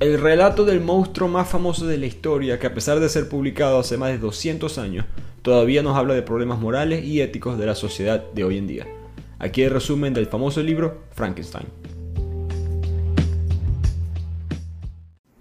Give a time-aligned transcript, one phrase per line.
[0.00, 3.78] El relato del monstruo más famoso de la historia, que a pesar de ser publicado
[3.78, 5.04] hace más de 200 años,
[5.42, 8.86] todavía nos habla de problemas morales y éticos de la sociedad de hoy en día.
[9.38, 11.66] Aquí el resumen del famoso libro Frankenstein.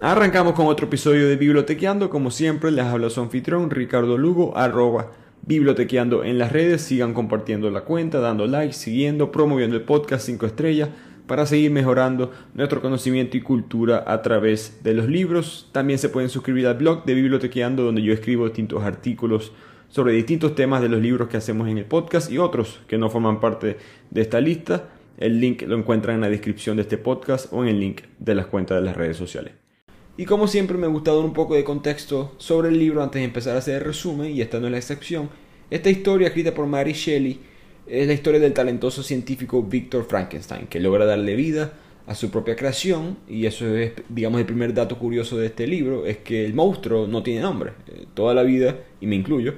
[0.01, 5.13] Arrancamos con otro episodio de Bibliotequeando, como siempre les habla su anfitrión Ricardo Lugo, arroba
[5.41, 10.45] bibliotequeando en las redes, sigan compartiendo la cuenta, dando like, siguiendo, promoviendo el podcast 5
[10.45, 10.89] estrellas
[11.29, 15.69] para seguir mejorando nuestro conocimiento y cultura a través de los libros.
[15.71, 19.53] También se pueden suscribir al blog de Bibliotequeando donde yo escribo distintos artículos
[19.89, 23.11] sobre distintos temas de los libros que hacemos en el podcast y otros que no
[23.11, 23.77] forman parte
[24.09, 24.89] de esta lista.
[25.19, 28.33] El link lo encuentran en la descripción de este podcast o en el link de
[28.33, 29.53] las cuentas de las redes sociales.
[30.17, 33.25] Y como siempre me gusta dar un poco de contexto sobre el libro antes de
[33.25, 35.29] empezar a hacer el resumen, y esta no es la excepción.
[35.69, 37.39] Esta historia escrita por Mary Shelley
[37.89, 41.73] es la historia del talentoso científico Victor Frankenstein, que logra darle vida
[42.07, 46.05] a su propia creación, y eso es, digamos, el primer dato curioso de este libro,
[46.05, 47.71] es que el monstruo no tiene nombre.
[47.87, 49.53] Eh, toda la vida, y me incluyo,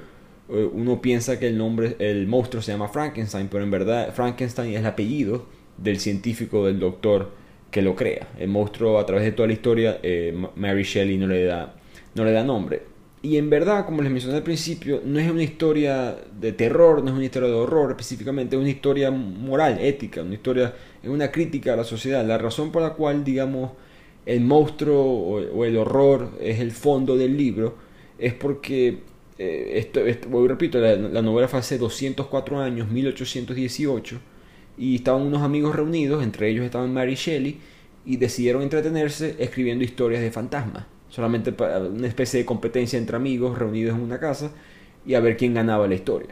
[0.50, 4.72] eh, uno piensa que el nombre, el monstruo se llama Frankenstein, pero en verdad Frankenstein
[4.72, 5.46] es el apellido
[5.78, 7.30] del científico, del doctor
[7.70, 8.28] que lo crea.
[8.38, 11.74] El monstruo, a través de toda la historia, eh, Mary Shelley no le da,
[12.14, 12.91] no le da nombre.
[13.24, 17.10] Y en verdad, como les mencioné al principio, no es una historia de terror, no
[17.10, 21.30] es una historia de horror específicamente, es una historia moral, ética, una historia, es una
[21.30, 22.26] crítica a la sociedad.
[22.26, 23.70] La razón por la cual, digamos,
[24.26, 27.76] el monstruo o, el horror es el fondo del libro
[28.18, 28.98] es porque,
[29.38, 30.00] eh, esto,
[30.48, 34.18] repito, la, la, novela fue hace 204 años, 1818,
[34.78, 37.58] y estaban unos amigos reunidos, entre ellos estaban Mary Shelley,
[38.04, 43.58] y decidieron entretenerse escribiendo historias de fantasmas solamente para una especie de competencia entre amigos
[43.58, 44.50] reunidos en una casa
[45.04, 46.30] y a ver quién ganaba la historia.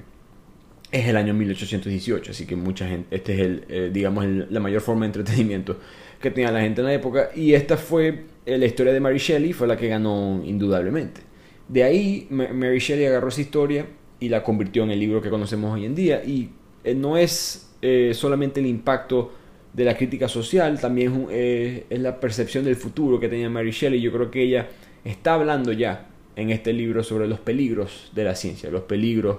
[0.91, 4.81] Es el año 1818, así que mucha gente, este es el, eh, digamos, la mayor
[4.81, 5.77] forma de entretenimiento
[6.19, 7.29] que tenía la gente en la época.
[7.37, 11.21] Y esta fue eh, la historia de Mary Shelley, fue la que ganó indudablemente.
[11.69, 13.87] De ahí Mary Shelley agarró esa historia
[14.19, 16.25] y la convirtió en el libro que conocemos hoy en día.
[16.25, 16.51] Y
[16.85, 17.67] eh, no es
[18.13, 19.33] solamente el impacto
[19.73, 24.01] de la crítica social, también eh, es la percepción del futuro que tenía Mary Shelley.
[24.01, 24.69] Yo creo que ella
[25.05, 29.39] está hablando ya en este libro sobre los peligros de la ciencia, los peligros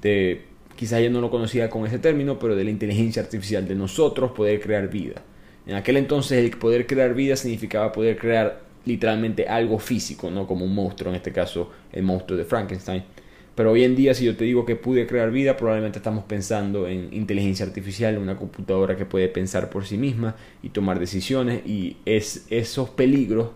[0.00, 0.42] de,
[0.76, 4.32] quizás ella no lo conocía con ese término, pero de la inteligencia artificial, de nosotros
[4.32, 5.22] poder crear vida.
[5.66, 10.64] En aquel entonces el poder crear vida significaba poder crear literalmente algo físico, no como
[10.64, 13.04] un monstruo, en este caso el monstruo de Frankenstein.
[13.54, 16.88] Pero hoy en día, si yo te digo que pude crear vida, probablemente estamos pensando
[16.88, 21.66] en inteligencia artificial, una computadora que puede pensar por sí misma y tomar decisiones.
[21.66, 23.50] Y es, esos peligros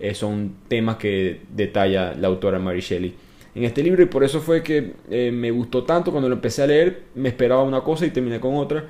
[0.00, 3.14] eh, son temas que detalla la autora Mary Shelley
[3.54, 4.02] en este libro.
[4.02, 7.04] Y por eso fue que eh, me gustó tanto cuando lo empecé a leer.
[7.14, 8.84] Me esperaba una cosa y terminé con otra.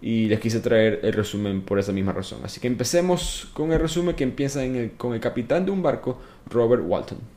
[0.00, 2.40] Y les quise traer el resumen por esa misma razón.
[2.44, 4.60] Así que empecemos con el resumen que empieza
[4.96, 6.20] con el capitán de un barco,
[6.50, 7.33] Robert Walton.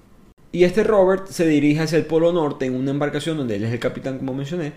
[0.57, 3.71] Y este Robert se dirige hacia el Polo Norte en una embarcación donde él es
[3.71, 4.71] el capitán, como mencioné.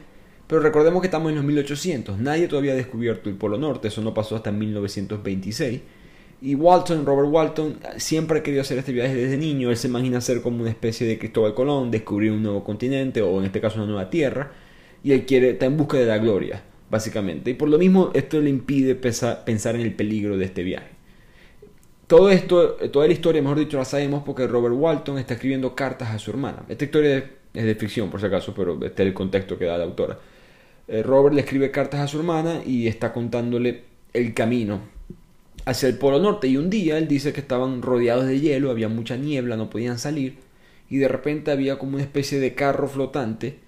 [0.47, 2.19] Pero recordemos que estamos en los 1800.
[2.19, 3.89] Nadie todavía ha descubierto el Polo Norte.
[3.89, 5.81] Eso no pasó hasta 1926.
[6.43, 9.71] Y Walton, Robert Walton, siempre ha querido hacer este viaje desde niño.
[9.71, 13.39] Él se imagina ser como una especie de Cristóbal Colón, descubrir un nuevo continente o
[13.39, 14.53] en este caso una nueva tierra.
[15.03, 17.53] Y él quiere, está en busca de la gloria, básicamente.
[17.53, 21.00] Y por lo mismo esto le impide pensar en el peligro de este viaje.
[22.11, 26.11] Todo esto, toda la historia, mejor dicho, la sabemos porque Robert Walton está escribiendo cartas
[26.11, 26.65] a su hermana.
[26.69, 29.79] Esta historia es de ficción, por si acaso, pero este es el contexto que da
[29.79, 30.19] la autora.
[30.89, 34.81] Eh, Robert le escribe cartas a su hermana y está contándole el camino
[35.65, 36.49] hacia el Polo Norte.
[36.49, 40.01] Y un día él dice que estaban rodeados de hielo, había mucha niebla, no podían
[40.01, 40.39] salir.
[40.89, 43.61] Y de repente había como una especie de carro flotante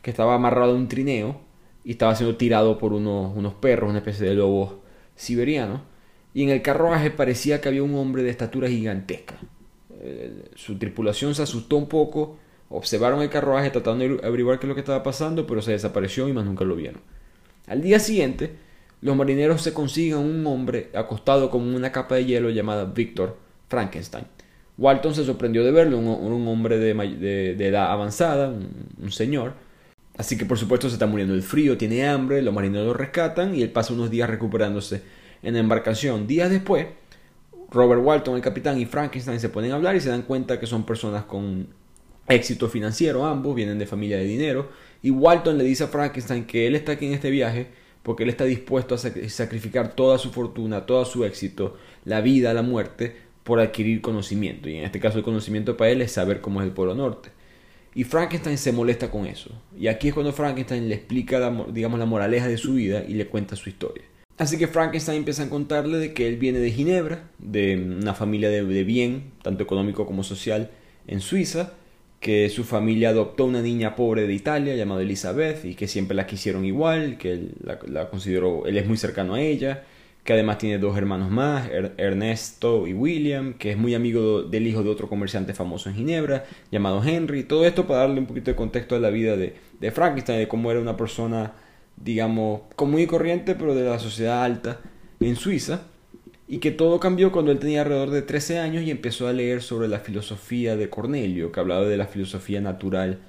[0.00, 1.40] que estaba amarrado a un trineo
[1.82, 4.74] y estaba siendo tirado por unos, unos perros, una especie de lobos
[5.16, 5.89] siberianos
[6.34, 9.36] y en el carruaje parecía que había un hombre de estatura gigantesca.
[10.00, 14.68] Eh, su tripulación se asustó un poco, observaron el carruaje tratando de averiguar qué es
[14.68, 17.00] lo que estaba pasando, pero se desapareció y más nunca lo vieron.
[17.66, 18.52] Al día siguiente,
[19.02, 23.36] los marineros se consiguen un hombre acostado con una capa de hielo llamada Victor
[23.68, 24.24] Frankenstein.
[24.78, 29.52] Walton se sorprendió de verlo, un, hombre de, edad avanzada, un, señor.
[30.16, 33.54] Así que por supuesto se está muriendo del frío, tiene hambre, los marineros lo rescatan
[33.54, 35.02] y él pasa unos días recuperándose
[35.42, 36.26] en la embarcación.
[36.26, 36.86] Días después,
[37.70, 40.66] Robert Walton, el capitán, y Frankenstein se ponen a hablar y se dan cuenta que
[40.66, 41.68] son personas con
[42.28, 44.68] éxito financiero, ambos vienen de familia de dinero,
[45.02, 47.68] y Walton le dice a Frankenstein que él está aquí en este viaje
[48.02, 52.62] porque él está dispuesto a sacrificar toda su fortuna, todo su éxito, la vida, la
[52.62, 53.14] muerte,
[53.44, 54.68] por adquirir conocimiento.
[54.68, 57.30] Y en este caso el conocimiento para él es saber cómo es el Polo Norte.
[57.94, 59.50] Y Frankenstein se molesta con eso.
[59.76, 63.26] Y aquí es cuando Frankenstein le explica, digamos, la moraleja de su vida y le
[63.26, 64.04] cuenta su historia.
[64.40, 68.48] Así que Frankenstein empieza a contarle de que él viene de Ginebra, de una familia
[68.48, 70.70] de, bien, tanto económico como social,
[71.06, 71.74] en Suiza,
[72.20, 76.26] que su familia adoptó una niña pobre de Italia llamada Elizabeth y que siempre la
[76.26, 77.52] quisieron igual, que él
[77.86, 79.84] la consideró, él es muy cercano a ella,
[80.24, 84.82] que además tiene dos hermanos más, Ernesto y William, que es muy amigo del hijo
[84.82, 87.42] de otro comerciante famoso en Ginebra, llamado Henry.
[87.44, 90.48] Todo esto para darle un poquito de contexto a la vida de, de Frankenstein, de
[90.48, 91.52] cómo era una persona,
[92.00, 94.80] digamos, común y corriente, pero de la sociedad alta
[95.20, 95.82] en Suiza.
[96.48, 99.62] Y que todo cambió cuando él tenía alrededor de 13 años y empezó a leer
[99.62, 103.20] sobre la filosofía de Cornelio, que hablaba de la filosofía natural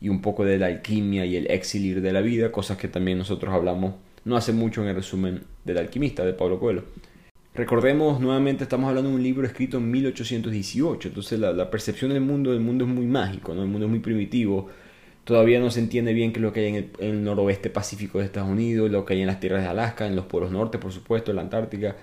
[0.00, 3.18] y un poco de la alquimia y el exilir de la vida, cosas que también
[3.18, 3.94] nosotros hablamos
[4.24, 6.84] no hace mucho en el resumen del alquimista de Pablo Coelho.
[7.54, 12.50] Recordemos, nuevamente estamos hablando de un libro escrito en 1818, entonces la, percepción del mundo,
[12.50, 13.62] del mundo es muy mágico, ¿no?
[13.62, 14.68] el mundo es muy primitivo,
[15.24, 18.26] todavía no se entiende bien qué es lo que hay en el, noroeste pacífico de
[18.26, 20.92] Estados Unidos, lo que hay en las tierras de Alaska, en los polos norte, por
[20.92, 21.96] supuesto, en la Antártica.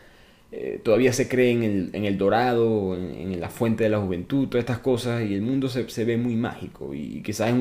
[0.52, 4.48] Eh, todavía se cree en el, en el dorado, en, la fuente de la juventud,
[4.48, 6.94] todas estas cosas, y el mundo se, se ve muy mágico.
[6.94, 7.54] Y, quizás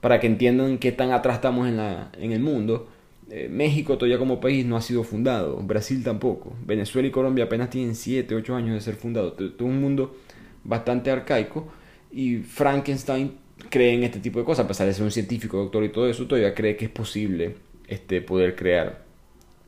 [0.00, 2.88] para que entiendan qué tan atrás estamos en, la, en el mundo,
[3.30, 7.68] eh, México todavía como país no ha sido fundado, Brasil tampoco, Venezuela y Colombia apenas
[7.68, 10.16] tienen 7, 8 años de ser fundados, todo un mundo
[10.64, 11.68] bastante arcaico
[12.10, 13.32] y Frankenstein
[13.70, 16.08] cree en este tipo de cosas, a pesar de ser un científico, doctor y todo
[16.08, 17.56] eso, todavía cree que es posible
[17.86, 19.04] este, poder crear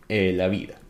[0.08, 0.80] eh, la vida.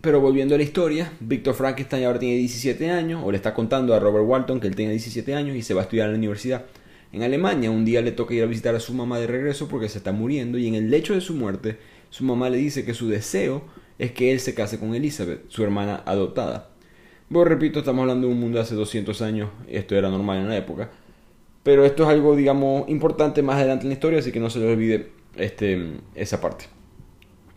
[0.00, 3.94] Pero volviendo a la historia, Víctor Frankenstein ahora tiene 17 años, o le está contando
[3.94, 6.18] a Robert Walton que él tiene 17 años y se va a estudiar en la
[6.18, 6.64] universidad
[7.12, 7.70] en Alemania.
[7.70, 10.12] Un día le toca ir a visitar a su mamá de regreso porque se está
[10.12, 11.78] muriendo y en el lecho de su muerte
[12.10, 13.64] su mamá le dice que su deseo
[13.98, 16.70] es que él se case con Elizabeth, su hermana adoptada.
[17.28, 20.48] Bueno, repito, estamos hablando de un mundo de hace 200 años, esto era normal en
[20.48, 20.90] la época,
[21.66, 24.60] pero esto es algo, digamos, importante más adelante en la historia, así que no se
[24.60, 26.66] le olvide este, esa parte.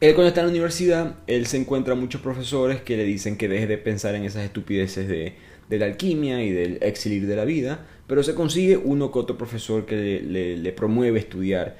[0.01, 3.47] Él cuando está en la universidad, él se encuentra muchos profesores que le dicen que
[3.47, 5.35] deje de pensar en esas estupideces de,
[5.69, 9.85] la alquimia y del exilir de la vida, pero se consigue uno que otro profesor
[9.85, 11.77] que le promueve estudiar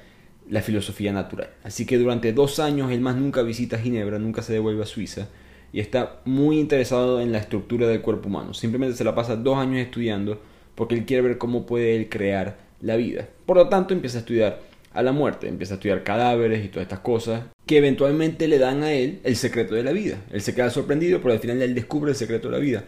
[0.48, 1.50] la filosofía natural.
[1.64, 5.26] Así que durante dos años él más nunca visita Ginebra, nunca se devuelve a Suiza
[5.72, 8.54] y está muy interesado en la estructura del cuerpo humano.
[8.54, 10.40] Simplemente se la pasa dos años estudiando
[10.74, 13.28] porque él quiere ver cómo puede él crear la vida.
[13.46, 14.60] Por lo tanto empieza a estudiar
[14.92, 18.82] a la muerte, empieza a estudiar cadáveres y todas estas cosas que eventualmente le dan
[18.82, 20.18] a él el secreto de la vida.
[20.32, 22.84] Él se queda sorprendido, pero al final él descubre el secreto de la vida.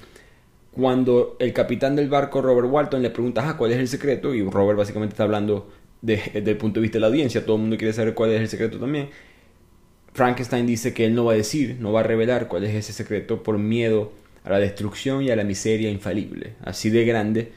[0.73, 4.35] Cuando el capitán del barco, Robert Walton, le pregunta, ah, ¿cuál es el secreto?
[4.35, 5.71] Y Robert básicamente está hablando
[6.01, 8.41] desde el punto de vista de la audiencia, todo el mundo quiere saber cuál es
[8.41, 9.11] el secreto también.
[10.15, 12.93] Frankenstein dice que él no va a decir, no va a revelar cuál es ese
[12.93, 14.13] secreto por miedo
[14.45, 16.55] a la destrucción y a la miseria infalible.
[16.65, 17.53] Así de grande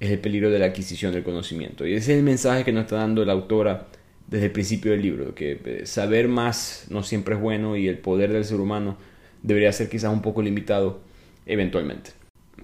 [0.00, 1.86] es el peligro de la adquisición del conocimiento.
[1.86, 3.88] Y ese es el mensaje que nos está dando la autora
[4.26, 7.98] desde el principio del libro, que eh, saber más no siempre es bueno y el
[7.98, 8.96] poder del ser humano
[9.42, 11.00] debería ser quizás un poco limitado
[11.46, 12.10] eventualmente.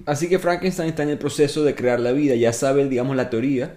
[0.06, 3.30] Así que Frankenstein está en el proceso de crear la vida, ya sabe, digamos, la
[3.30, 3.76] teoría,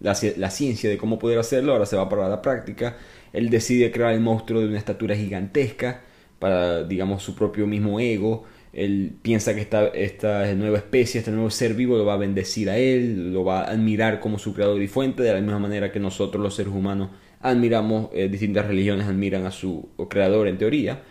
[0.00, 2.96] la, ciencia de cómo poder hacerlo, ahora se va para la práctica.
[3.32, 6.02] Él decide crear el monstruo de una estatura gigantesca
[6.38, 8.44] para, digamos, su propio mismo ego.
[8.76, 12.68] Él piensa que esta, esta nueva especie, este nuevo ser vivo lo va a bendecir
[12.68, 15.90] a él, lo va a admirar como su creador y fuente, de la misma manera
[15.90, 17.08] que nosotros los seres humanos
[17.40, 21.02] admiramos, eh, distintas religiones admiran a su creador en teoría.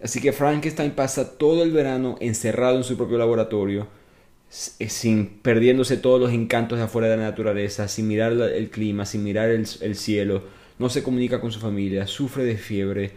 [0.00, 3.88] Así que Frankenstein pasa todo el verano encerrado en su propio laboratorio,
[4.78, 9.04] eh, sin perdiéndose todos los encantos de afuera de la naturaleza, sin mirar el clima,
[9.04, 10.44] sin mirar el, cielo,
[10.78, 13.10] no se comunica con su familia, sufre de fiebre,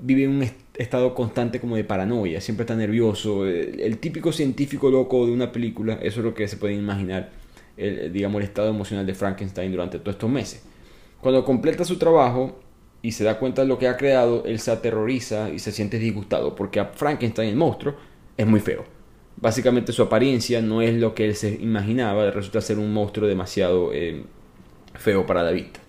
[0.00, 0.69] vive en un estado
[1.14, 6.20] constante como de paranoia, siempre está nervioso, el, típico científico loco de una película, eso
[6.20, 7.30] es lo que se puede imaginar,
[7.76, 10.62] el, digamos, el estado emocional de Frankenstein durante todos estos meses.
[11.20, 12.58] Cuando completa su trabajo
[13.02, 15.98] y se da cuenta de lo que ha creado, él se aterroriza y se siente
[15.98, 17.94] disgustado, porque a Frankenstein, el monstruo,
[18.36, 19.00] es muy feo
[19.40, 23.92] básicamente su apariencia no es lo que él se imaginaba, resulta ser un monstruo demasiado
[23.92, 24.22] eh,
[24.94, 25.80] feo para la vista.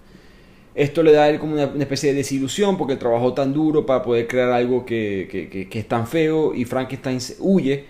[0.74, 4.02] Esto le da a él como una, especie de desilusión porque trabajó tan duro para
[4.02, 7.86] poder crear algo que, es tan feo y Frankenstein huye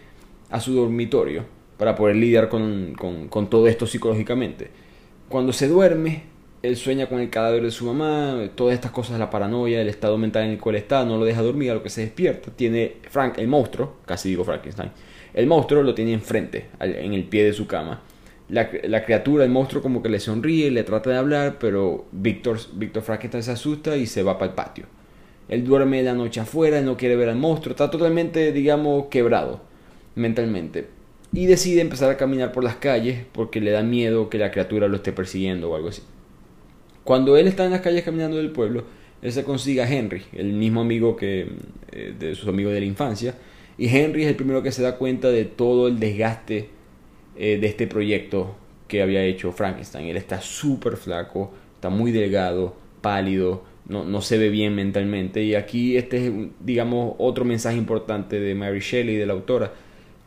[0.50, 1.46] a su dormitorio
[1.78, 2.96] para poder lidiar con,
[3.30, 4.70] con todo esto psicológicamente.
[5.30, 6.24] Cuando se duerme,
[6.62, 10.18] él sueña con el cadáver de su mamá, todas estas cosas, la paranoia, el estado
[10.18, 12.52] mental en el cual está, no lo deja dormir, a lo que se despierta.
[12.52, 14.92] Tiene Frank, el monstruo, casi digo Frankenstein,
[15.34, 18.02] el monstruo lo tiene enfrente, en el pie de su cama.
[18.52, 23.02] La, criatura, el monstruo como que le sonríe, le trata de hablar, pero Víctor, Víctor
[23.02, 24.86] Frankenstein se asusta y se va para el patio.
[25.48, 29.62] Él duerme la noche afuera, no quiere ver al monstruo, está totalmente, digamos, quebrado
[30.16, 30.88] mentalmente.
[31.34, 34.90] Y decide empezar a caminar por las calles porque le da miedo que la criatura
[34.90, 36.02] lo esté persiguiendo o algo así.
[37.06, 38.84] Cuando él está en las calles caminando del pueblo,
[39.22, 41.48] él se consigue a Henry, el mismo amigo que
[41.92, 43.36] eh, de sus amigos de la infancia,
[43.78, 46.70] y Henry es el primero que se da cuenta de todo el desgaste
[47.44, 48.56] eh, de este proyecto
[48.88, 50.06] que había hecho Frankenstein.
[50.06, 55.42] Él está súper flaco, está muy delgado, pálido, no, no, se ve bien mentalmente.
[55.42, 59.74] Y aquí este es, digamos, otro mensaje importante de Mary Shelley, de la autora,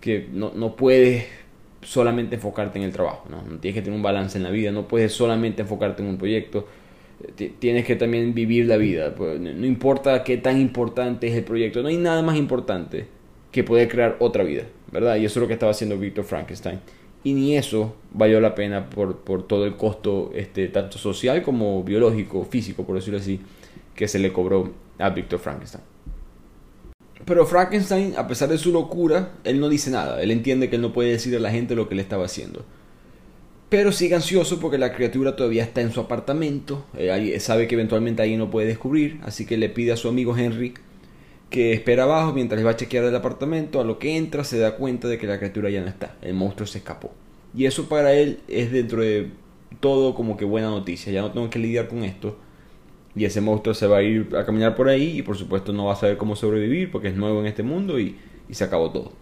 [0.00, 1.26] que no, no puedes
[1.83, 3.44] solamente enfocarte en el trabajo, ¿no?
[3.61, 6.66] tienes que tener un balance en la vida, no puedes solamente enfocarte en un proyecto,
[7.61, 11.80] tienes que también vivir la vida, pues, no importa qué tan importante es el proyecto,
[11.80, 13.06] no hay nada más importante
[13.52, 15.14] que poder crear otra vida, ¿verdad?
[15.14, 16.80] Y eso es lo que estaba haciendo Victor Frankenstein.
[17.25, 21.83] Y ni eso valió la pena por, por todo el costo, este, tanto social como
[21.83, 23.40] biológico, físico, por decirlo así,
[23.95, 25.83] que se le cobró a Victor Frankenstein.
[27.25, 30.23] Pero Frankenstein, a pesar de su locura, él no dice nada.
[30.23, 32.64] Él entiende que él no puede decir a la gente lo que le estaba haciendo.
[33.71, 36.85] Pero sigue ansioso porque la criatura todavía está en su apartamento.
[36.97, 39.21] Eh, sabe que eventualmente alguien lo puede descubrir.
[39.25, 40.75] Así que le pide a su amigo Henry
[41.54, 43.80] que espera abajo mientras va a chequear el apartamento.
[43.80, 46.16] A lo que entra se da cuenta de que la criatura ya no está.
[46.20, 47.12] El monstruo se escapó.
[47.56, 49.30] Y eso para él es dentro de
[49.78, 51.12] todo como que buena noticia.
[51.12, 52.37] Ya no tengo que lidiar con esto
[53.14, 55.84] y ese monstruo se va a ir a caminar por ahí y por supuesto no
[55.84, 58.16] va a saber cómo sobrevivir porque es nuevo en este mundo y,
[58.50, 59.12] se acabó todo.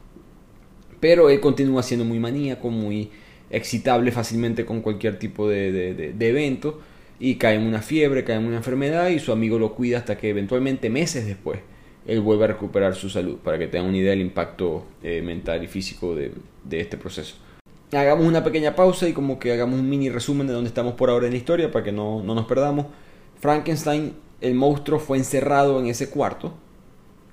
[1.00, 3.10] Pero él continúa siendo muy maníaco, muy
[3.50, 6.80] excitable fácilmente con cualquier tipo de, evento
[7.20, 10.16] y cae en una fiebre, cae en una enfermedad y su amigo lo cuida hasta
[10.16, 11.60] que eventualmente meses después
[12.06, 15.62] él vuelve a recuperar su salud para que tengan una idea del impacto eh, mental
[15.62, 16.32] y físico de,
[16.71, 17.37] este proceso.
[17.92, 21.11] Hagamos una pequeña pausa y como que hagamos un mini resumen de dónde estamos por
[21.11, 22.87] ahora en la historia para que no, no nos perdamos.
[23.38, 26.54] Frankenstein, el monstruo, fue encerrado en ese cuarto,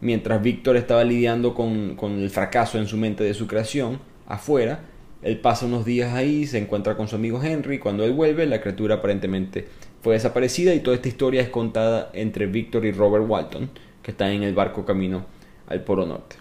[0.02, 4.86] mientras Víctor estaba lidiando con, el fracaso en su mente de su creación afuera.
[5.22, 7.80] Él pasa unos días ahí, se encuentra con su amigo Henry.
[7.80, 9.68] Cuando él vuelve, la criatura aparentemente
[10.02, 13.70] fue desaparecida y toda esta historia es contada entre Víctor y Robert Walton,
[14.02, 15.26] que están en el barco camino
[15.68, 16.38] al Polo Norte.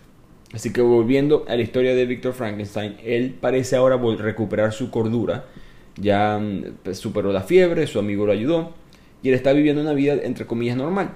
[0.52, 5.44] Así que volviendo a la historia de Víctor Frankenstein, él parece ahora recuperar su cordura.
[5.96, 8.72] Ya mm, superó la fiebre, su amigo lo ayudó
[9.22, 11.10] y él está viviendo una vida entre comillas normal,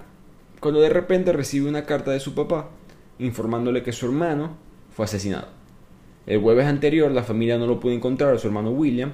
[0.61, 2.70] cuando de repente recibe una carta de su papá
[3.18, 4.56] informándole que su hermano
[4.90, 5.49] fue asesinado.
[6.26, 9.12] El jueves anterior la familia no lo pudo encontrar su hermano William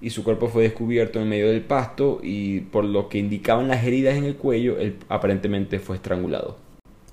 [0.00, 3.84] y su cuerpo fue descubierto en medio del pasto y por lo que indicaban las
[3.84, 6.67] heridas en el cuello, él aparentemente fue estrangulado.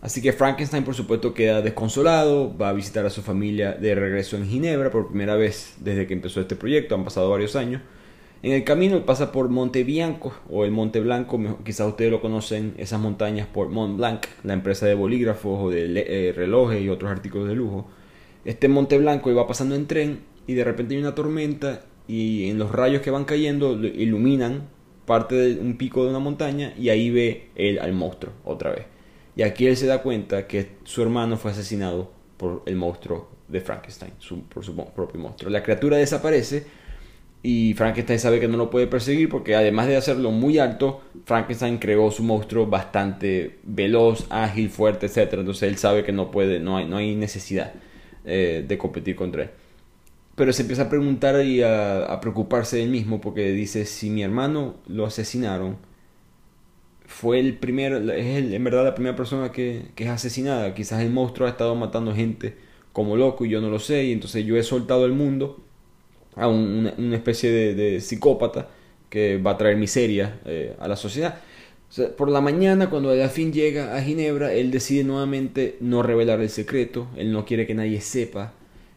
[0.06, 4.38] Así que Frankenstein por supuesto queda desconsolado, va a visitar a su familia de regreso
[4.38, 7.82] en Ginebra por primera vez desde que empezó este proyecto, han pasado varios años,
[8.44, 12.76] en el camino pasa por Monte Bianco o el Monte Blanco, quizás ustedes lo conocen,
[12.78, 17.10] esas montañas por Mont Blanc, la empresa de bolígrafos o de eh, relojes y otros
[17.10, 17.88] artículos de lujo.
[18.46, 22.60] Este Monte Blanco iba pasando en tren y de repente hay una tormenta y en
[22.60, 24.68] los rayos que van cayendo iluminan
[25.08, 28.95] parte de un pico de una montaña y ahí ve él al monstruo otra vez.
[29.36, 33.62] Y aquí él se da cuenta que su hermano fue asesinado por el monstruo de
[33.62, 34.14] Frankenstein,
[34.50, 35.52] por su propio monstruo.
[35.52, 36.66] La criatura desaparece
[37.44, 41.78] y Frankenstein sabe que no lo puede perseguir porque además de hacerlo muy alto, Frankenstein
[41.78, 45.34] creó su monstruo bastante veloz, ágil, fuerte, etc.
[45.34, 47.74] Entonces él sabe que no puede, no hay, no hay necesidad
[48.26, 49.50] eh, de competir contra él.
[50.36, 54.24] Pero se empieza a preguntar y a, preocuparse de él mismo porque dice, si mi
[54.24, 55.78] hermano lo asesinaron,
[57.08, 60.74] fue el primero, es en verdad la primera persona que, que es asesinada.
[60.74, 62.56] Quizás el monstruo ha estado matando gente
[62.94, 65.66] como loco y yo no lo sé y entonces yo he soltado el mundo
[66.36, 68.70] a una, especie de, psicópata
[69.10, 71.40] que va a traer miseria eh, a la sociedad.
[72.18, 76.50] por la mañana, cuando al fin llega a Ginebra, él decide nuevamente no revelar el
[76.50, 78.54] secreto, él no quiere que nadie sepa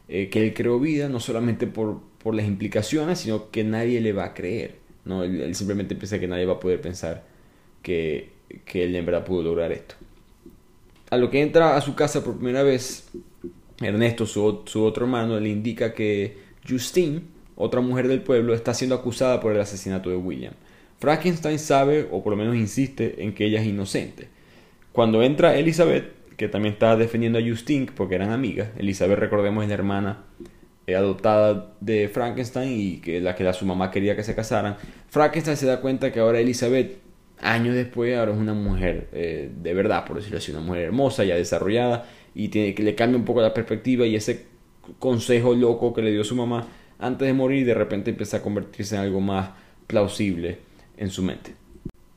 [0.08, 4.12] eh, que él creó vida, no solamente por, por, las implicaciones, sino que nadie le
[4.12, 4.76] va a creer.
[5.04, 5.22] ¿no?
[5.22, 7.24] Él, simplemente piensa que nadie va a poder pensar
[7.88, 9.94] que, él en verdad pudo lograr esto.
[11.10, 13.08] A lo que entra a su casa por primera vez,
[13.80, 16.36] Ernesto, su, otro hermano, le indica que
[16.68, 17.22] Justine,
[17.56, 20.52] otra mujer del pueblo, está siendo acusada por el asesinato de William.
[20.98, 24.28] Frankenstein sabe, o por lo menos insiste, en que ella es inocente.
[24.92, 29.68] Cuando entra Elizabeth, que también está defendiendo a Justine porque eran amigas, Elizabeth, recordemos, es
[29.68, 30.24] la hermana
[30.86, 34.76] eh, adoptada de Frankenstein y que la que su mamá quería que se casaran.
[35.08, 37.07] Frankenstein se da cuenta que ahora Elizabeth,
[37.40, 41.24] años después, ahora es una mujer eh, de verdad, por decirlo así, una mujer hermosa,
[41.24, 44.46] ya desarrollada, y tiene, que le cambia un poco la perspectiva y ese
[44.98, 46.66] consejo loco que le dio su mamá
[46.98, 49.50] antes de morir de repente empieza a convertirse en algo más
[49.86, 50.58] plausible
[50.96, 51.54] en su mente.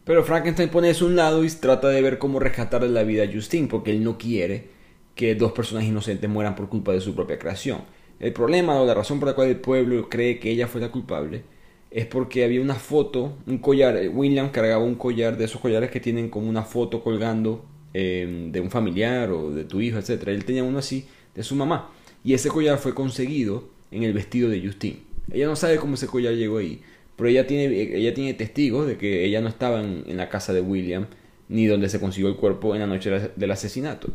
[0.04, 3.24] Pero Frankenstein pone eso a un lado y trata de ver cómo rescatar la vida
[3.24, 4.70] a Justine porque él no quiere
[5.16, 7.82] que dos personas inocentes mueran por culpa de su propia creación.
[8.20, 10.92] El problema o la razón por la cual el pueblo cree que ella fue la
[10.92, 11.44] culpable
[11.92, 15.92] es porque había una foto, un collar, eh, William cargaba un collar de esos collares
[15.92, 20.28] que tienen como una foto colgando eh, de un familiar o de tu hijo, etc.
[20.28, 21.06] Él tenía uno así
[21.36, 21.92] de su mamá.
[22.24, 25.00] Y ese collar fue conseguido en el vestido de Justine.
[25.32, 26.82] Ella no sabe cómo ese collar llegó ahí,
[27.18, 30.54] pero ella tiene, ella tiene testigos de que ella no estaba en, en la casa
[30.54, 31.08] de William
[31.50, 34.14] ni donde se consiguió el cuerpo en la noche del asesinato.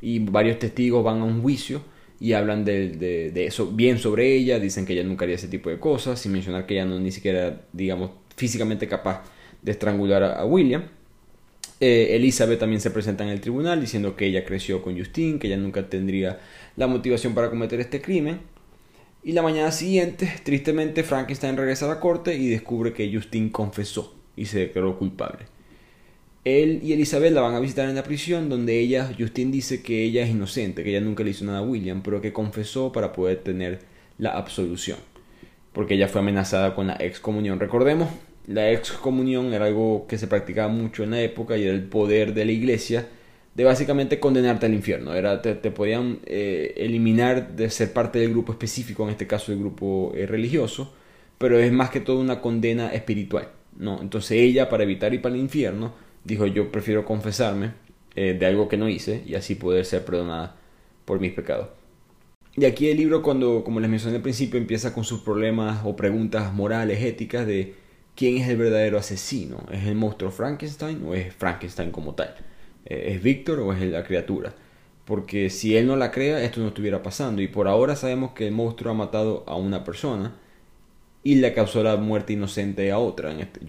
[0.00, 1.82] Y varios testigos van a un juicio
[2.20, 5.78] y hablan de, eso bien sobre ella, dicen que ella nunca haría ese tipo de
[5.78, 9.22] cosas, sin mencionar que ella no ni siquiera, digamos, físicamente capaz
[9.62, 10.84] de estrangular a, William.
[11.80, 15.46] Eh, Elizabeth también se presenta en el tribunal diciendo que ella creció con Justin, que
[15.46, 16.40] ella nunca tendría
[16.76, 18.40] la motivación para cometer este crimen.
[19.22, 24.16] Y la mañana siguiente, tristemente, Frankenstein regresa a la corte y descubre que Justin confesó
[24.34, 25.57] y se declaró culpable.
[26.48, 30.04] Él y Elizabeth la van a visitar en la prisión donde ella, Justin dice que
[30.04, 33.12] ella es inocente, que ella nunca le hizo nada a William, pero que confesó para
[33.12, 33.80] poder tener
[34.18, 34.98] la absolución,
[35.72, 37.60] porque ella fue amenazada con la excomunión.
[37.60, 38.08] Recordemos,
[38.46, 42.34] la excomunión era algo que se practicaba mucho en la época y era el poder
[42.34, 43.06] de la iglesia
[43.54, 45.14] de básicamente condenarte al infierno.
[45.14, 49.58] Era, te, podían eh, eliminar de ser parte del grupo específico, en este caso el
[49.58, 50.94] grupo eh, religioso,
[51.38, 53.48] pero es más que todo una condena espiritual.
[53.76, 54.00] ¿no?
[54.00, 55.92] Entonces ella, para evitar ir para el infierno,
[56.28, 57.72] dijo yo prefiero confesarme
[58.14, 60.56] eh, de algo que no hice y así poder ser perdonada
[61.04, 61.68] por mis pecados.
[62.54, 65.96] Y aquí el libro, cuando, como les mencioné al principio, empieza con sus problemas o
[65.96, 67.74] preguntas morales, éticas de
[68.16, 69.58] quién es el verdadero asesino.
[69.72, 72.34] ¿Es el monstruo Frankenstein o es Frankenstein como tal?
[72.84, 74.54] Eh, ¿Es Víctor o es la criatura?
[75.04, 77.40] Porque si él no la crea, esto no estuviera pasando.
[77.40, 80.34] Y por ahora sabemos que el monstruo ha matado a una persona
[81.22, 83.60] y le causó la muerte inocente a otra, en este.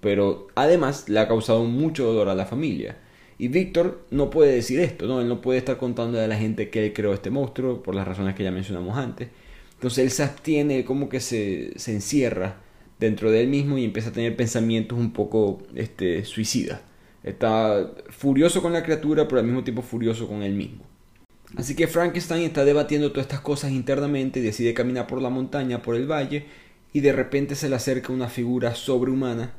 [0.00, 2.96] Pero además le ha causado mucho dolor a la familia.
[3.38, 5.20] Y Víctor no puede decir esto, ¿no?
[5.20, 8.06] Él no puede estar contando a la gente que él creó este monstruo por las
[8.06, 9.28] razones que ya mencionamos antes.
[9.74, 12.60] Entonces él se abstiene, como que se, se encierra
[12.98, 16.82] dentro de él mismo y empieza a tener pensamientos un poco este, suicidas.
[17.22, 20.84] Está furioso con la criatura, pero al mismo tiempo furioso con él mismo.
[21.56, 25.82] Así que Frankenstein está debatiendo todas estas cosas internamente y decide caminar por la montaña,
[25.82, 26.44] por el valle,
[26.92, 29.54] y de repente se le acerca una figura sobrehumana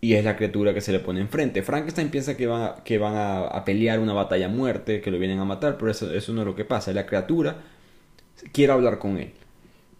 [0.00, 1.62] y es la criatura que se le pone enfrente.
[1.62, 5.18] Frankenstein piensa que van, a, que van a, pelear una batalla a muerte, que lo
[5.18, 6.92] vienen a matar, pero eso, eso no es lo que pasa.
[6.92, 7.62] La criatura
[8.52, 9.32] quiere hablar con él.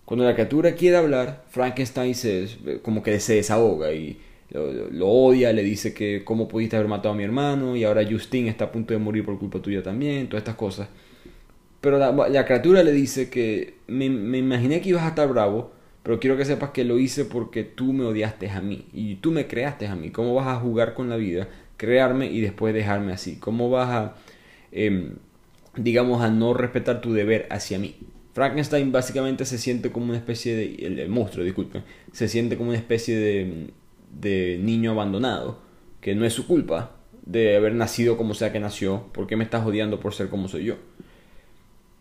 [0.04, 4.18] Cuando la criatura quiere hablar, Frankenstein se, como que se desahoga y
[4.50, 8.48] lo, odia, le dice que cómo pudiste haber matado a mi hermano y ahora Justin
[8.48, 10.88] está a punto de morir por culpa tuya también, todas estas cosas.
[11.80, 16.20] Pero la, criatura le dice que me, me imaginé que ibas a estar bravo, pero
[16.20, 19.46] quiero que sepas que lo hice porque tú me odiaste a mí y tú me
[19.46, 20.10] creaste a mí.
[20.10, 23.36] ¿Cómo vas a jugar con la vida, crearme y después dejarme así?
[23.36, 24.14] ¿Cómo vas a,
[24.72, 25.16] em,
[25.76, 27.96] digamos, a no respetar tu deber hacia mí?
[28.32, 31.82] Frankenstein básicamente se siente como una especie de, el, monstruo, disculpen,
[32.12, 33.70] se siente como una especie de,
[34.20, 35.58] de niño abandonado,
[36.00, 36.92] que no es su culpa
[37.26, 40.48] de haber nacido como sea que nació, ¿por qué me estás odiando por ser como
[40.48, 40.76] soy yo?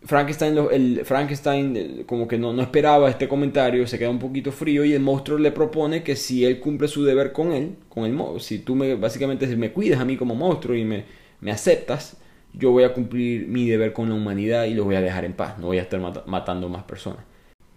[0.04, 4.84] Frankenstein, el, Frankenstein como que no, no, esperaba este comentario, se queda un poquito frío
[4.84, 8.40] y el monstruo le propone que si él cumple su deber con él, con el
[8.40, 11.04] si tú me, básicamente me cuidas a mí como monstruo y me,
[11.40, 12.16] me aceptas,
[12.52, 15.32] yo voy a cumplir mi deber con la humanidad y lo voy a dejar en
[15.32, 17.24] paz, no voy a estar matando más personas.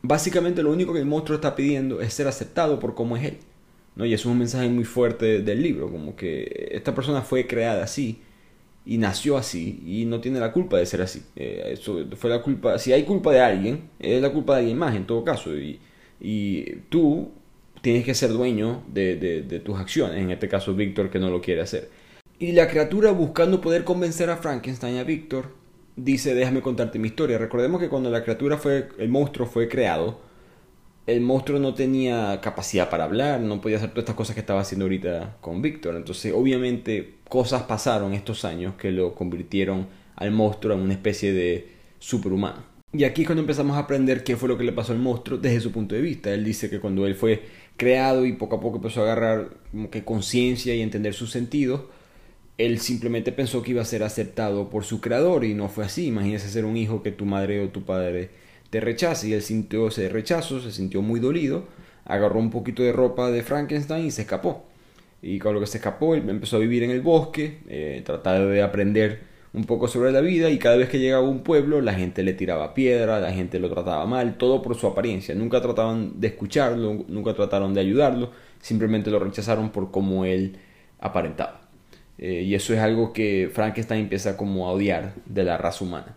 [0.04, 3.38] Básicamente lo único que el monstruo está pidiendo es ser aceptado por cómo es él.
[3.96, 4.06] ¿no?
[4.06, 7.84] Y eso es un mensaje muy fuerte del libro, como que esta persona fue creada
[7.84, 8.22] así
[8.86, 11.24] y nació así y no tiene la culpa de ser así.
[11.36, 14.78] Eh, eso fue la culpa, si hay culpa de alguien, es la culpa de alguien
[14.78, 15.80] más en todo caso y,
[16.20, 17.32] y tú
[17.82, 21.42] tienes que ser dueño de, de, tus acciones, en este caso Víctor que no lo
[21.42, 21.90] quiere hacer.
[22.40, 25.62] Y la criatura buscando poder convencer a Frankenstein a Víctor
[25.96, 27.38] dice déjame contarte mi historia.
[27.38, 30.20] Recordemos que cuando la criatura fue, el monstruo fue creado,
[31.08, 34.62] el monstruo no tenía capacidad para hablar, no podía hacer todas estas cosas que estaba
[34.62, 35.96] haciendo ahorita con Víctor.
[35.96, 41.70] Entonces, obviamente, cosas pasaron estos años que lo convirtieron al monstruo en una especie de
[42.00, 42.72] superhumano.
[42.94, 45.40] Y aquí es cuando empezamos a aprender qué fue lo que le pasó al monstruo
[45.40, 46.34] desde su punto de vista.
[46.34, 47.42] Él dice que cuando él fue
[47.78, 51.84] creado y poco a poco empezó a agarrar como que conciencia y entender sus sentidos,
[52.58, 56.08] él simplemente pensó que iba a ser aceptado por su creador y no fue así.
[56.08, 58.30] Imagínese ser un hijo que tu madre o tu padre
[58.72, 61.66] te rechaza y él sintió ese rechazo, se sintió muy dolido,
[62.06, 64.66] agarró un poquito de ropa de Frankenstein y se escapó.
[65.22, 68.48] Y con lo que se escapó, él empezó a vivir en el bosque, eh, tratar
[68.48, 69.20] de aprender
[69.54, 72.24] un poco sobre la vida y cada vez que llegaba a un pueblo la gente
[72.24, 75.36] le tiraba piedra, la gente lo trataba mal, todo por su apariencia.
[75.36, 78.32] Nunca trataban de escucharlo, nunca trataron de ayudarlo,
[78.62, 80.56] simplemente lo rechazaron por cómo él
[81.00, 81.62] aparentaba.
[82.18, 86.16] Eh, y eso es algo que Frankenstein empieza como a odiar de la raza humana.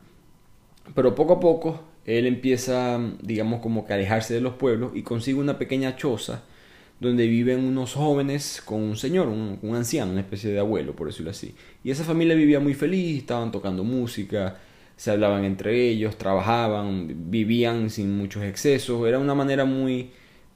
[0.95, 5.38] Pero poco a poco él empieza, digamos, como que alejarse de los pueblos y consigue
[5.38, 6.45] una pequeña choza
[7.01, 11.31] donde viven unos jóvenes con un señor, un, anciano, una especie de abuelo, por decirlo
[11.31, 11.55] así.
[11.83, 14.57] Y esa familia vivía muy feliz, estaban tocando música,
[14.97, 20.11] se hablaban entre ellos, trabajaban, vivían sin muchos excesos, era una manera muy,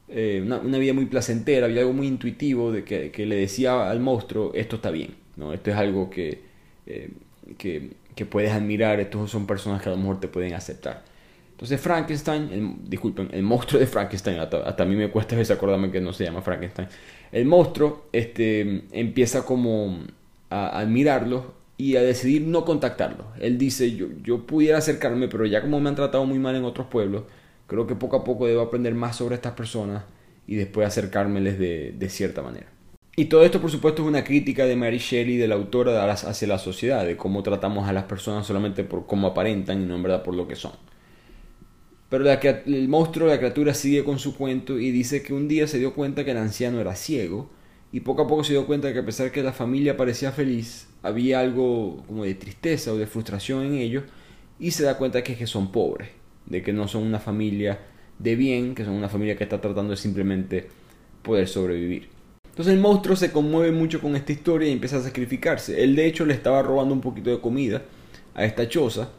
[0.08, 4.00] eh, una, vida muy placentera, había algo muy intuitivo de que, que, le decía al
[4.00, 5.52] monstruo, esto está bien, ¿no?
[5.52, 6.40] esto es algo que,
[6.86, 7.10] eh,
[7.58, 11.04] que, que, puedes admirar, estos son personas que a lo mejor te pueden aceptar.
[11.58, 15.90] Entonces Frankenstein, el, disculpen, el monstruo de Frankenstein, hasta, a mí me cuesta veces acordarme
[15.90, 16.86] que no se llama Frankenstein,
[17.32, 19.98] el monstruo este, empieza como
[20.50, 23.24] a admirarlo y a decidir no contactarlo.
[23.40, 26.64] Él dice, yo, yo pudiera acercarme, pero ya como me han tratado muy mal en
[26.64, 27.24] otros pueblos,
[27.66, 30.04] creo que poco a poco debo aprender más sobre estas personas
[30.46, 32.68] y después acercármeles de, de cierta manera.
[33.16, 36.46] Y todo esto, por supuesto, es una crítica de Mary Shelley, de la autora, hacia
[36.46, 40.04] la sociedad, de cómo tratamos a las personas solamente por cómo aparentan y no en
[40.04, 40.70] verdad por lo que son.
[42.08, 45.66] Pero la, el monstruo, la criatura, sigue con su cuento y dice que un día
[45.66, 47.50] se dio cuenta que el anciano era ciego
[47.92, 50.88] y poco a poco se dio cuenta que a pesar que la familia parecía feliz,
[51.02, 54.04] había algo como de tristeza o de frustración en ellos
[54.58, 56.08] y se da cuenta que, es que son pobres,
[56.46, 57.78] de que no son una familia
[58.18, 60.68] de bien, que son una familia que está tratando de simplemente
[61.22, 62.08] poder sobrevivir.
[62.44, 65.82] Entonces el monstruo se conmueve mucho con esta historia y empieza a sacrificarse.
[65.82, 67.82] Él de hecho le estaba robando un poquito de comida
[68.34, 69.10] a esta choza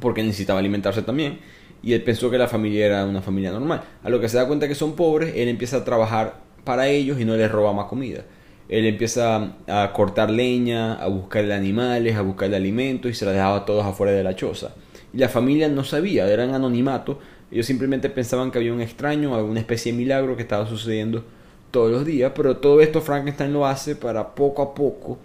[0.00, 1.38] porque necesitaba alimentarse también
[1.82, 3.82] y él pensó que la familia era una familia normal.
[4.02, 7.18] A lo que se da cuenta que son pobres, él empieza a trabajar para ellos
[7.20, 8.24] y no les roba más comida.
[8.68, 13.64] Él empieza a cortar leña, a buscarle animales, a buscarle alimentos y se la dejaba
[13.64, 14.74] todos afuera de la choza.
[15.12, 17.18] Y la familia no sabía, eran anonimato.
[17.50, 21.24] Ellos simplemente pensaban que había un extraño, alguna especie de milagro que estaba sucediendo
[21.72, 22.30] todos los días.
[22.36, 25.18] Pero todo esto Frankenstein lo hace para poco a poco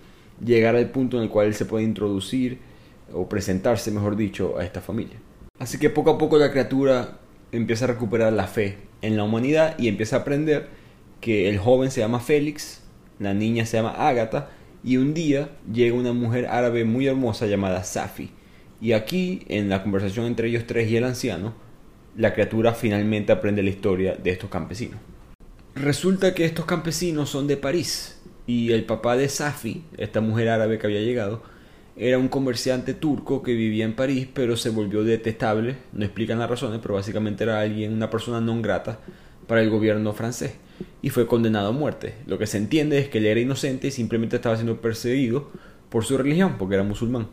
[0.43, 2.57] llegar al punto en el cual él se puede introducir
[3.13, 5.17] o presentarse, mejor dicho, a esta familia.
[5.59, 7.19] Así que poco a poco la criatura
[7.51, 10.67] empieza a recuperar la fe en la humanidad y empieza a aprender
[11.21, 12.81] que el joven se llama Félix,
[13.19, 14.49] la niña se llama Ágata,
[14.83, 18.31] y un día llega una mujer árabe muy hermosa llamada Safi.
[18.81, 21.55] Y aquí, en la conversación entre ellos tres y el anciano,
[22.17, 24.99] la criatura finalmente aprende la historia de estos campesinos.
[25.73, 30.77] Resulta que estos campesinos son de París, y el papá de Safi, esta mujer árabe
[30.77, 31.41] que había llegado,
[31.97, 36.49] era un comerciante turco que vivía en París, pero se volvió detestable, no explican las
[36.49, 38.99] razones, pero básicamente era alguien, una persona no grata
[39.47, 40.55] para el gobierno francés
[41.01, 42.15] y fue condenado a muerte.
[42.25, 45.49] Lo que se entiende es que él era inocente y simplemente estaba siendo perseguido
[45.89, 47.27] por su religión, porque era musulmán.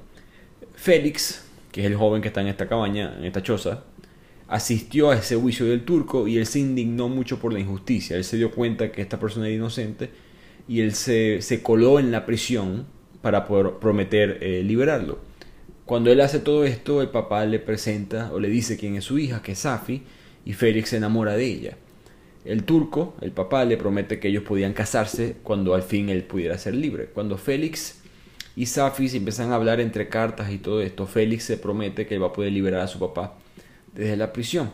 [0.74, 3.84] Félix, que es el joven que está en esta cabaña, en esta choza,
[4.48, 8.16] asistió a ese juicio del turco y él se indignó mucho por la injusticia.
[8.16, 10.10] Él se dio cuenta que esta persona era inocente
[10.68, 12.86] y él se, coló en la prisión
[13.22, 15.18] para poder prometer eh, liberarlo.
[15.86, 19.18] Cuando él hace todo esto, el papá le presenta o le dice quién es su
[19.18, 20.02] hija, que es Safi,
[20.44, 21.76] y Félix se enamora de ella.
[22.44, 26.58] El turco, el papá, le promete que ellos podían casarse cuando al fin él pudiera
[26.58, 27.06] ser libre.
[27.06, 28.00] Cuando Félix
[28.56, 32.14] y Safi se empiezan a hablar entre cartas y todo esto, Félix se promete que
[32.14, 33.34] él va a poder liberar a su papá
[33.94, 34.70] desde la prisión.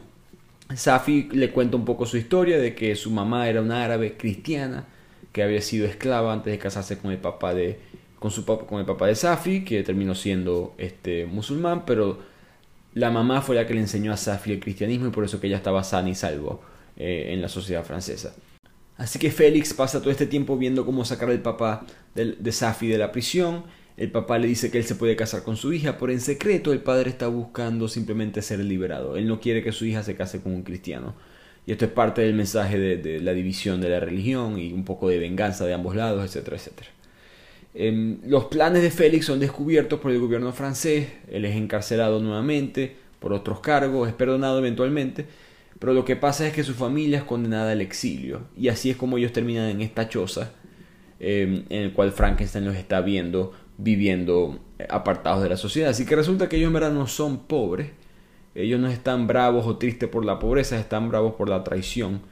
[0.74, 4.86] Safi le cuenta un poco su historia de que su mamá era una árabe cristiana
[5.32, 7.78] que había sido esclava antes de casarse con el papá de
[8.18, 12.18] con su con el papá de Safi que terminó siendo este musulmán, pero
[12.94, 15.46] la mamá fue la que le enseñó a Safi el cristianismo y por eso que
[15.46, 16.60] ella estaba sana y salvo
[16.96, 18.34] eh, en la sociedad francesa.
[18.96, 22.88] Así que Félix pasa todo este tiempo viendo cómo sacar al papá de, de Safi
[22.88, 23.64] de la prisión.
[23.96, 26.72] El papá le dice que él se puede casar con su hija, pero en secreto
[26.72, 29.16] el padre está buscando simplemente ser liberado.
[29.16, 31.14] Él no quiere que su hija se case con un cristiano.
[31.68, 35.10] Y esto es parte del mensaje de, la división de la religión y un poco
[35.10, 36.88] de venganza de ambos lados, etcétera, etcétera.
[37.74, 41.08] Em, los planes de Félix son descubiertos por el gobierno francés.
[41.30, 45.26] Él es encarcelado nuevamente por otros cargos, es perdonado eventualmente
[45.78, 48.42] pero lo que pasa es que su familia es condenada al exilio.
[48.56, 50.52] Y así es como ellos terminan en esta choza
[51.20, 55.90] em, en el cual Frankenstein los está viendo viviendo eh, apartados de la sociedad.
[55.90, 57.90] Así que resulta que ellos en verdad no son pobres.
[58.54, 62.22] Ellos no están bravos o tristes por la pobreza, están bravos por la traición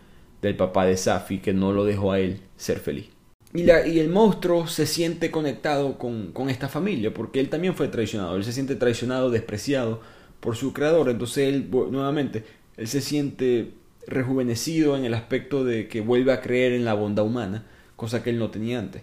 [0.42, 3.15] del papá de Safi que no lo dejó a él ser feliz.
[3.54, 8.36] Y, el monstruo se siente conectado con, esta familia porque él también fue traicionado.
[8.36, 10.00] Él se siente traicionado, despreciado
[10.40, 11.08] por su creador.
[11.08, 12.44] Entonces él nuevamente
[12.76, 13.72] él se siente
[14.06, 18.30] rejuvenecido en el aspecto de que vuelve a creer en la bondad humana, cosa que
[18.30, 19.02] él no tenía antes.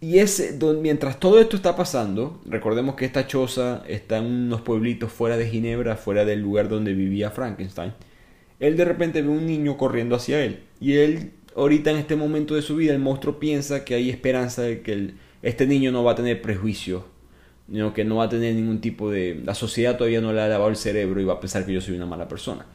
[0.00, 5.10] Y es mientras todo esto está pasando, recordemos que esta choza está en unos pueblitos
[5.10, 7.92] fuera de Ginebra, fuera del lugar donde vivía Frankenstein.
[8.60, 10.60] Él de repente ve un niño corriendo hacia él.
[10.80, 14.62] Y él, ahorita en este momento de su vida, el monstruo piensa que hay esperanza
[14.62, 17.02] de que este niño no va a tener prejuicios
[17.94, 19.40] que no va a tener ningún tipo de...
[19.44, 21.80] La sociedad todavía no le ha lavado el cerebro y va a pensar que yo
[21.80, 22.66] soy una mala persona.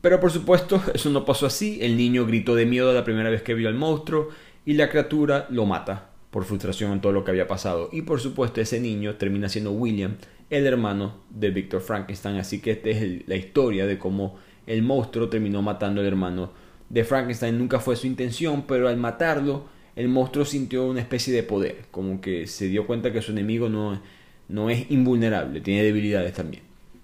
[0.00, 1.78] Pero por supuesto, eso no pasó así.
[1.80, 4.28] El niño gritó de miedo la primera vez que vio al monstruo
[4.64, 7.88] y la criatura lo mata por frustración en todo lo que había pasado.
[7.92, 10.16] Y por supuesto, ese niño termina siendo William,
[10.50, 12.36] el hermano de Victor Frankenstein.
[12.36, 16.50] Así que esta es la historia de cómo el monstruo terminó matando al hermano
[16.92, 17.58] de Frankenstein.
[17.58, 19.64] Nunca fue su intención, pero al matarlo,
[19.96, 23.68] el monstruo sintió una especie de poder, como que se dio cuenta que su enemigo
[23.68, 24.00] no,
[24.48, 26.62] no es invulnerable, tiene debilidades también.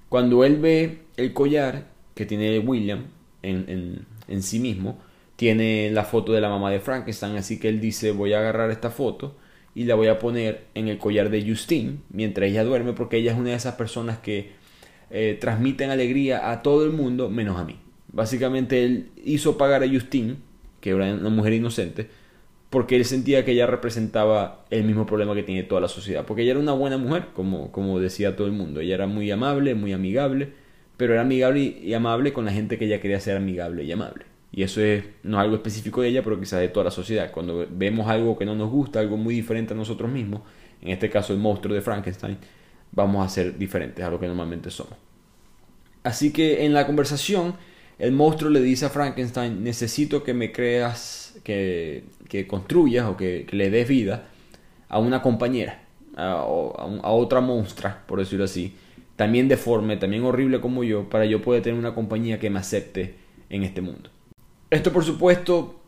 [0.09, 3.07] Cuando él ve el collar que tiene William
[3.43, 4.99] en, en, sí mismo,
[5.37, 8.71] tiene la foto de la mamá de Frankenstein, así que él dice voy a agarrar
[8.71, 9.37] esta foto
[9.75, 13.33] y la voy a poner en el collar de Justine mientras ella duerme, porque ella
[13.33, 14.51] es una de esas personas que
[15.11, 17.79] eh, transmiten alegría a todo el mundo menos a mí.
[18.13, 20.37] Básicamente él hizo pagar a Justine,
[20.81, 22.09] que era una mujer inocente,
[22.71, 26.27] porque él sentía que ella representaba el mismo problema que tiene toda la sociedad.
[26.27, 28.81] Porque ella era una buena mujer, como, como decía todo el mundo.
[28.81, 30.53] Ella era muy amable, muy amigable,
[30.97, 34.25] pero era amigable y, amable con la gente que ella quería ser amigable y amable.
[34.53, 37.31] Y eso es, no es algo específico de ella, pero quizás de toda la sociedad.
[37.31, 40.43] Cuando vemos algo que no nos gusta, algo muy diferente a nosotros mismos,
[40.83, 42.39] en este caso el monstruo de Frankenstein,
[42.93, 44.95] vamos a ser diferentes a lo que normalmente somos.
[46.03, 47.55] Así que en la conversación,
[47.99, 53.47] el monstruo le dice a Frankenstein, necesito que me creas, que, que construyas o que,
[53.51, 54.29] le des vida
[54.89, 55.83] a una compañera,
[56.17, 58.75] a, otra monstrua, por decirlo así,
[59.17, 63.17] también deforme, también horrible como yo, para yo poder tener una compañía que me acepte
[63.51, 64.11] en este mundo.
[64.71, 65.81] Esto por supuesto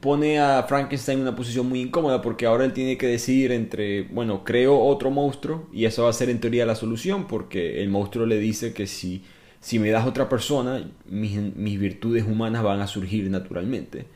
[0.00, 4.02] pone a Frankenstein en una posición muy incómoda porque ahora él tiene que decidir entre,
[4.02, 7.88] bueno, creo otro monstruo y eso va a ser en teoría la solución porque el
[7.88, 9.22] monstruo le dice que si,
[9.60, 14.06] si me das otra persona, mis, virtudes humanas van a surgir naturalmente.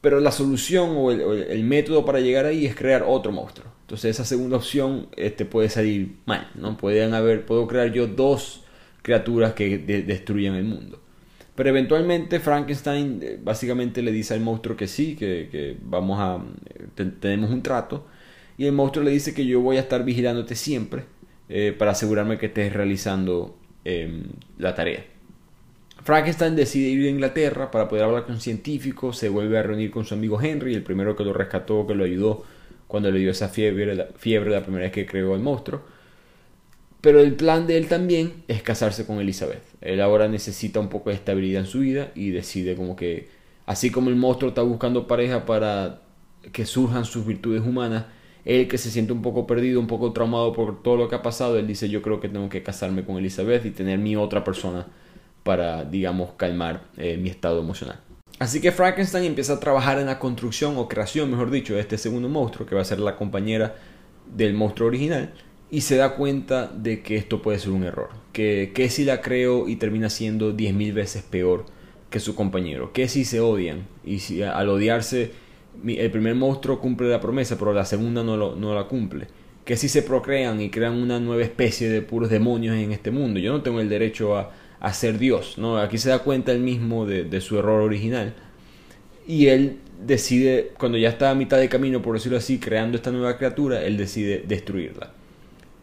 [0.00, 3.72] Pero la solución o el, método para llegar ahí es crear otro monstruo.
[3.82, 6.50] Entonces esa segunda opción este, puede salir mal.
[6.54, 6.76] ¿no?
[6.76, 8.64] Pueden haber, puedo crear yo dos
[9.02, 11.00] criaturas que destruyan el mundo.
[11.54, 16.40] Pero eventualmente Frankenstein eh, básicamente le dice al monstruo que sí, que, vamos a...
[17.18, 18.06] tenemos un trato.
[18.56, 21.04] Y el monstruo le dice que yo voy a estar vigilándote siempre
[21.48, 24.24] eh, para asegurarme que estés realizando em,
[24.58, 25.04] la tarea.
[26.02, 30.04] Frankenstein decide ir a Inglaterra para poder hablar con científicos, se vuelve a reunir con
[30.04, 32.44] su amigo Henry, el primero que lo rescató, que lo ayudó
[32.86, 35.82] cuando le dio esa fiebre, la, fiebre la primera vez que creó el monstruo.
[37.00, 39.62] Pero el plan de él también es casarse con Elizabeth.
[39.80, 43.28] Él ahora necesita un poco de estabilidad en su vida y decide como que,
[43.66, 46.00] así como el monstruo está buscando pareja para
[46.52, 48.06] que surjan sus virtudes humanas,
[48.44, 51.22] él que se siente un poco perdido, un poco traumado por todo lo que ha
[51.22, 54.44] pasado, él dice yo creo que tengo que casarme con Elizabeth y tener mi otra
[54.44, 54.86] persona
[55.42, 58.00] para, digamos, calmar eh, mi estado emocional.
[58.38, 61.98] Así que Frankenstein empieza a trabajar en la construcción o creación, mejor dicho, de este
[61.98, 63.76] segundo monstruo, que va a ser la compañera
[64.34, 65.32] del monstruo original,
[65.70, 68.10] y se da cuenta de que esto puede ser un error.
[68.32, 71.66] Que, que si la creo y termina siendo 10.000 veces peor
[72.10, 72.92] que su compañero.
[72.92, 75.32] Que si se odian y si al odiarse
[75.86, 79.26] el primer monstruo cumple la promesa, pero la segunda no, lo, no la cumple.
[79.64, 83.38] Que si se procrean y crean una nueva especie de puros demonios en este mundo.
[83.38, 85.58] Yo no tengo el derecho a, a ser Dios.
[85.58, 85.78] ¿no?
[85.78, 88.34] Aquí se da cuenta él mismo de, su error original.
[89.26, 93.10] Y él decide, cuando ya está a mitad de camino, por decirlo así, creando esta
[93.10, 95.12] nueva criatura, él decide destruirla.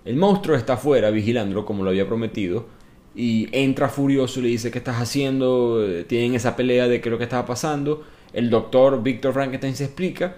[0.03, 2.67] El monstruo está afuera vigilándolo como lo había prometido.
[3.15, 5.86] Y entra furioso y le dice, ¿qué estás haciendo?
[6.08, 8.03] Tienen esa pelea de qué es lo que estaba pasando.
[8.36, 10.36] El doctor Victor Frankenstein se explica.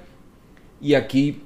[0.79, 1.41] Y aquí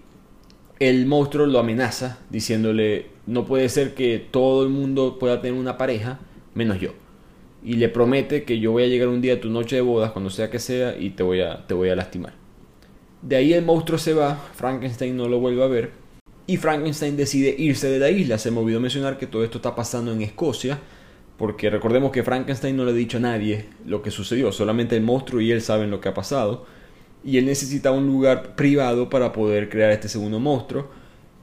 [0.80, 5.78] el monstruo lo amenaza, diciéndole, no puede ser que todo el mundo pueda tener una
[5.78, 6.20] pareja,
[6.54, 6.92] menos yo
[7.64, 10.12] y le promete que yo voy a llegar un día a tu noche de bodas,
[10.12, 12.34] cuando sea que sea, y te voy a, te voy a lastimar.
[13.22, 15.92] De ahí el monstruo se va, Frankenstein no lo vuelve a ver,
[16.48, 18.38] y Frankenstein decide irse de la isla.
[18.38, 20.80] Se me olvidó mencionar que todo esto está pasando en Escocia,
[21.42, 25.02] porque recordemos que Frankenstein no le ha dicho a nadie lo que sucedió, solamente el
[25.02, 26.68] monstruo y él saben lo que ha pasado,
[27.24, 30.92] y él necesita un lugar privado para poder crear este segundo monstruo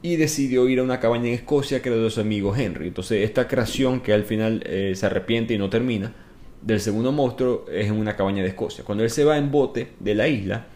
[0.00, 2.86] y decidió ir a una cabaña en Escocia que era de su amigo Henry.
[2.86, 6.14] Entonces esta creación que al final eh, se arrepiente y no termina
[6.62, 8.84] del segundo monstruo es en una cabaña de Escocia.
[8.84, 10.66] Cuando él se va en bote de la isla,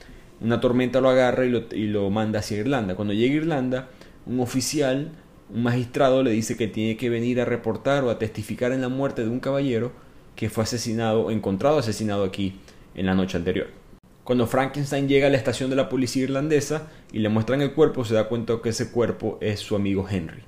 [0.41, 2.97] una tormenta lo agarra y lo, y lo manda hacia Irlanda.
[2.97, 3.89] Cuando llega a Irlanda,
[4.27, 5.13] un oficial,
[5.53, 8.89] un magistrado le dice que tiene que venir a reportar o a testificar en la
[8.89, 9.93] muerte de un caballero
[10.35, 12.55] que fue asesinado, encontrado asesinado aquí
[12.95, 13.69] en la noche anterior.
[14.25, 18.05] Cuando Frankenstein llega a la estación de la policía irlandesa y le muestran el cuerpo,
[18.05, 20.43] se da cuenta que ese cuerpo es su amigo Henry,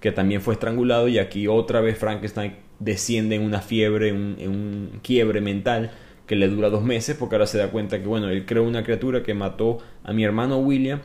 [0.00, 5.00] que también fue estrangulado y aquí otra vez Frankenstein desciende en una fiebre, en un
[5.02, 5.92] quiebre mental
[6.26, 8.82] que le dura dos meses porque ahora se da cuenta que bueno, él creó una
[8.82, 11.00] criatura que mató a mi hermano William,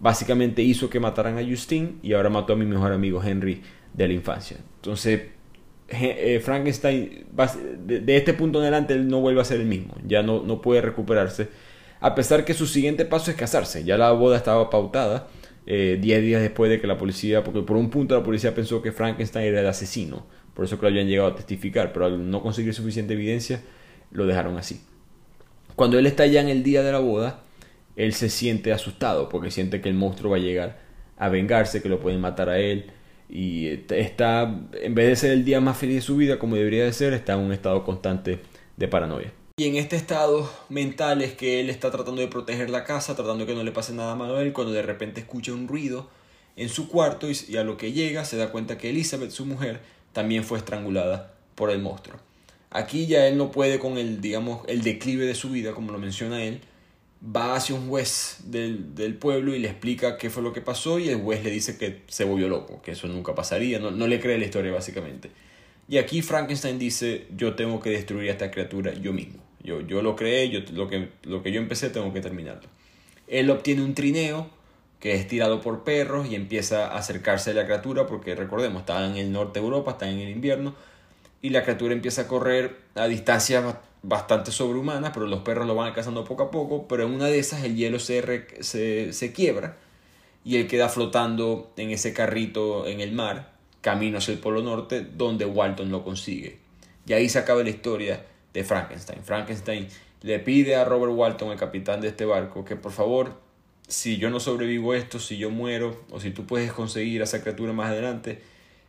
[0.00, 3.62] básicamente hizo que mataran a Justine y ahora mató a mi mejor amigo Henry
[3.94, 4.58] de la infancia.
[4.76, 5.20] Entonces
[5.90, 7.26] eh, Frankenstein,
[7.86, 10.60] de, este punto en adelante, él no vuelve a ser el mismo, ya no, no
[10.60, 11.48] puede recuperarse,
[12.00, 15.28] a pesar que su siguiente paso es casarse, ya la boda estaba pautada,
[15.64, 18.82] 10 eh, días después de que la policía, porque por un punto la policía pensó
[18.82, 22.30] que Frankenstein era el asesino, por eso que lo habían llegado a testificar, pero al
[22.30, 23.62] no conseguir suficiente evidencia,
[24.10, 24.82] lo dejaron así.
[25.74, 27.44] Cuando él está ya en el día de la boda,
[27.98, 30.78] él se siente asustado porque siente que el monstruo va a llegar
[31.16, 32.92] a vengarse, que lo pueden matar a él
[33.28, 36.84] y está, en vez de ser el día más feliz de su vida como debería
[36.84, 38.38] de ser, está en un estado constante
[38.76, 39.32] de paranoia.
[39.58, 43.44] Y en este estado mental es que él está tratando de proteger la casa, tratando
[43.44, 46.08] que no le pase nada malo a él, cuando de repente escucha un ruido
[46.54, 49.80] en su cuarto y, a lo que llega se da cuenta que Elizabeth, su mujer,
[50.12, 52.20] también fue estrangulada por el monstruo.
[52.70, 55.98] Aquí ya él no puede con el, digamos, el declive de su vida, como lo
[55.98, 56.60] menciona él,
[57.24, 60.98] va hacia un juez del, del, pueblo y le explica qué fue lo que pasó
[60.98, 64.06] y el juez le dice que se volvió loco, que eso nunca pasaría, no, no
[64.06, 65.30] le cree la historia básicamente.
[65.88, 69.42] Y aquí Frankenstein dice, yo tengo que destruir a esta criatura yo mismo.
[69.62, 72.68] Yo, yo lo creé, yo, lo, que, lo que yo empecé tengo que terminarlo.
[73.26, 74.50] Él obtiene un trineo
[75.00, 79.04] que es tirado por perros y empieza a acercarse a la criatura porque recordemos, está
[79.06, 80.74] en el norte de Europa, está en el invierno
[81.40, 85.88] y la criatura empieza a correr a distancias bastante sobrehumana, pero los perros lo van
[85.88, 89.76] alcanzando poco a poco, pero en una de esas el hielo se, se, se quiebra
[90.44, 95.02] y él queda flotando en ese carrito en el mar, camino hacia el Polo Norte,
[95.02, 96.58] donde Walton lo consigue.
[97.06, 99.22] Y ahí se acaba la historia de Frankenstein.
[99.22, 99.88] Frankenstein
[100.22, 103.40] le pide a Robert Walton, el capitán de este barco, que por favor,
[103.86, 107.40] si yo no sobrevivo esto, si yo muero, o si tú puedes conseguir a esa
[107.40, 108.40] criatura más adelante,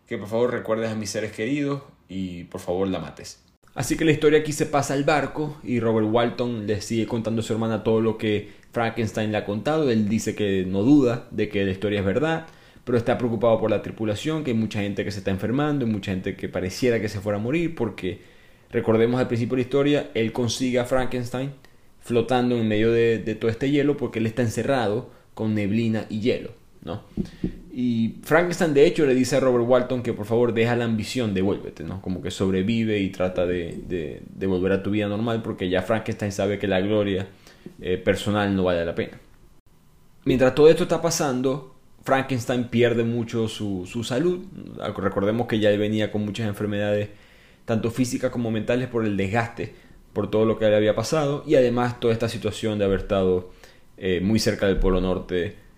[0.08, 3.49] que por favor recuerdes a mis seres queridos y por favor la mates.
[3.76, 7.42] Así que la historia aquí se pasa al barco y Robert Walton le sigue contando
[7.42, 9.90] a su hermana todo lo que Frankenstein le ha contado.
[9.92, 12.48] Él dice que no duda de que la historia es verdad,
[12.84, 15.90] pero está preocupado por la tripulación, que hay mucha gente que se está enfermando, y
[15.90, 18.22] mucha gente que pareciera que se fuera a morir, porque
[18.72, 21.52] recordemos al principio de la historia, él consigue a Frankenstein
[22.00, 26.22] flotando en medio de, de todo este hielo porque él está encerrado con neblina y
[26.22, 26.59] hielo.
[27.72, 31.34] Y Frankenstein de hecho le dice a Robert Walton que por favor deja la ambición,
[31.34, 32.02] devuélvete, ¿no?
[32.02, 36.32] Como que sobrevive y trata de, de, volver a tu vida normal porque ya Frankenstein
[36.32, 37.28] sabe que la gloria
[37.80, 39.20] eh, personal no vale la pena.
[40.26, 44.46] Mientras todo esto está pasando, Frankenstein pierde mucho su, su salud.
[44.98, 47.10] Recordemos que ya venía con muchas enfermedades,
[47.66, 49.74] tanto físicas como mentales, por el desgaste,
[50.14, 53.52] por todo lo que le había pasado y además toda esta situación de haber estado
[53.98, 55.69] eh, muy cerca del Polo Norte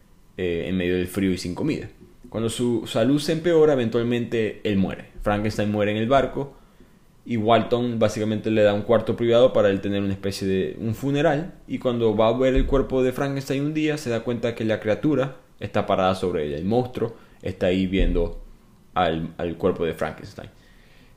[0.42, 1.88] eh, en medio del frío y sin comida.
[2.30, 5.10] Cuando su salud se empeora, eventualmente él muere.
[5.22, 6.58] Frankenstein muere en el barco
[7.24, 10.96] y Walton básicamente le da un cuarto privado para él tener una especie de un
[10.96, 14.56] funeral y cuando va a ver el cuerpo de Frankenstein un día se da cuenta
[14.56, 18.42] que la criatura está parada sobre ella, el monstruo está ahí viendo
[18.96, 20.50] al, al cuerpo de Frankenstein.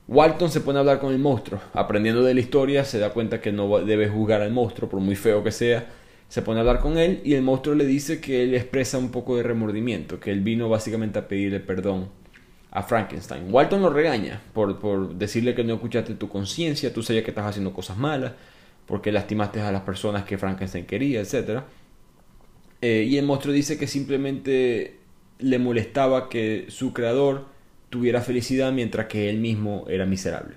[0.06, 3.40] Walton se pone a hablar con el monstruo, aprendiendo de la historia se da cuenta
[3.40, 5.86] que no debe juzgar al monstruo por muy feo que sea
[6.34, 9.12] se pone a hablar con él y el monstruo le dice que él expresa un
[9.12, 12.08] poco de remordimiento, que él vino básicamente a pedirle perdón
[12.72, 13.54] a Frankenstein.
[13.54, 17.46] Walton lo regaña por, por decirle que no escuchaste tu conciencia, tú sabías que estás
[17.46, 18.32] haciendo cosas malas,
[18.84, 21.60] porque lastimaste a las personas que Frankenstein quería, etc.
[22.80, 24.96] Eh, y el monstruo dice que simplemente
[25.38, 27.44] le molestaba que su creador
[27.90, 30.56] tuviera felicidad mientras que él mismo era miserable.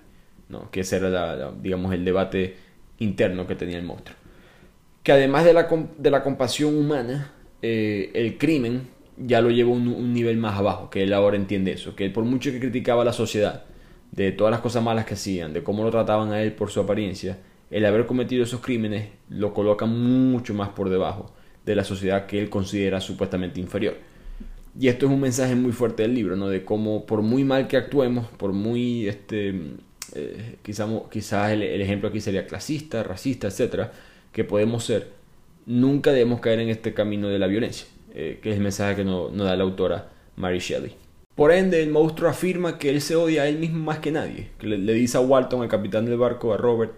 [0.49, 0.71] ¿no?
[0.71, 2.55] Que ese era, digamos, el debate
[2.97, 4.17] interno que tenía el monstruo
[5.07, 9.73] que además de la, de la compasión humana, eh, el crimen ya lo lleva a
[9.73, 13.05] un, nivel más abajo, que él ahora entiende eso, que por mucho que criticaba a
[13.05, 13.63] la sociedad,
[14.11, 16.81] de todas las cosas malas que hacían, de cómo lo trataban a él por su
[16.81, 17.37] apariencia,
[17.71, 21.33] el haber cometido esos crímenes lo coloca mucho más por debajo
[21.65, 23.95] de la sociedad que él considera supuestamente inferior.
[24.77, 26.49] Y esto es un mensaje muy fuerte del libro, ¿no?
[26.49, 29.55] De cómo por muy mal que actuemos, por muy, este,
[30.15, 33.93] eh, quizás, el, el, ejemplo aquí sería clasista, racista, etcétera,
[34.31, 35.11] que podemos ser,
[35.65, 39.03] nunca debemos caer en este camino de la violencia, eh, que es el mensaje que
[39.03, 40.93] nos da la autora Mary Shelley.
[41.35, 44.49] Por ende, el monstruo afirma que él se odia a él mismo más que nadie,
[44.57, 46.93] que le, dice a Walton, el capitán del barco, a Robert,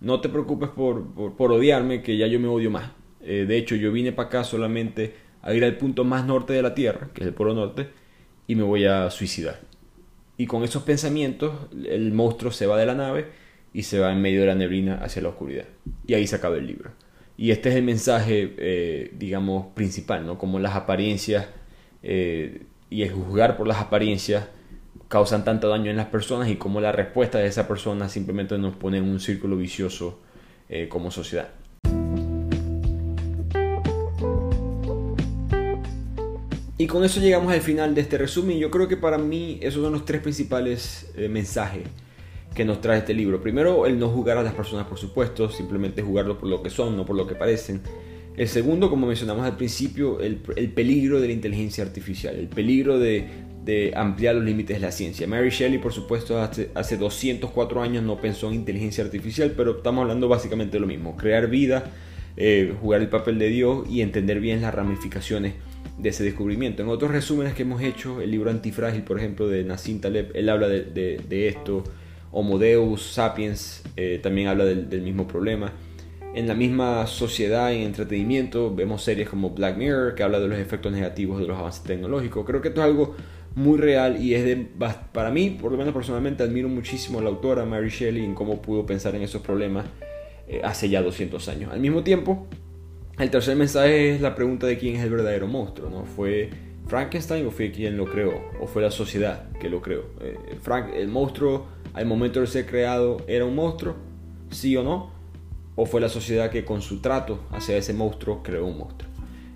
[0.00, 2.90] no te preocupes por, por, odiarme, que ya yo me odio más.
[3.22, 6.62] Eh, de hecho, yo vine para acá solamente a ir al punto más norte de
[6.62, 7.88] la Tierra, que es el Polo Norte,
[8.48, 9.60] y me voy a suicidar.
[10.36, 11.54] Y con esos pensamientos,
[11.86, 13.26] el monstruo se va de la nave
[13.74, 15.64] y se va en medio de la neblina hacia la oscuridad.
[16.06, 16.92] Y ahí se acaba el libro.
[17.36, 20.38] Y este es el mensaje, eh, digamos, principal, ¿no?
[20.38, 21.48] Como las apariencias
[22.04, 24.46] eh, y el juzgar por las apariencias
[25.08, 28.76] causan tanto daño en las personas y cómo la respuesta de esa persona simplemente nos
[28.76, 30.22] pone en un círculo vicioso
[30.68, 31.48] eh, como sociedad.
[36.78, 38.58] Y con eso llegamos al final de este resumen.
[38.58, 41.82] Yo creo que para mí esos son los tres principales mensajes
[42.54, 43.40] que nos trae este libro.
[43.40, 46.96] Primero, el no jugar a las personas por supuesto, simplemente jugarlo por lo que son,
[46.96, 47.80] no por lo que parecen.
[48.36, 53.28] El segundo, como mencionamos al principio, el, peligro de la inteligencia artificial, el peligro de,
[53.94, 55.26] ampliar los límites de la ciencia.
[55.26, 60.02] Mary Shelley, por supuesto, hace, hace 204 años no pensó en inteligencia artificial, pero estamos
[60.02, 61.92] hablando básicamente de lo mismo, crear vida,
[62.36, 65.54] eh, jugar el papel de Dios y entender bien las ramificaciones
[65.98, 66.82] de ese descubrimiento.
[66.82, 70.48] En otros resúmenes que hemos hecho, el libro Antifrágil, por ejemplo, de Nassim Taleb, él
[70.48, 71.84] habla de, esto,
[72.34, 75.72] Homo Deus, Sapiens, eh, también habla del mismo problema
[76.34, 80.58] en la misma sociedad en entretenimiento vemos series como Black Mirror que habla de los
[80.58, 82.44] efectos negativos de los avances tecnológicos.
[82.44, 83.14] Creo que esto es algo
[83.54, 84.66] muy real y es de,
[85.12, 88.60] para mí, por lo menos personalmente, admiro muchísimo a la autora Mary Shelley en cómo
[88.60, 89.86] pudo pensar en esos problemas
[90.48, 91.72] eh, hace ya 200 años.
[91.72, 92.48] Al mismo tiempo,
[93.16, 96.04] el tercer mensaje es la pregunta de quién es el verdadero monstruo, ¿no?
[96.04, 96.50] ¿Fue
[96.86, 98.42] Frankenstein o fue quien lo creó?
[98.60, 100.04] ¿O fue la sociedad que lo creó?
[100.20, 103.96] Eh, Frank, ¿El monstruo al momento de ser creado era un monstruo?
[104.50, 105.14] ¿Sí o no?
[105.76, 109.10] o fue la sociedad que con su trato hacia ese monstruo creó un monstruo.